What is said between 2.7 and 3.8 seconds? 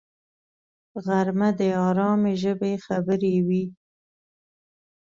خبرې وي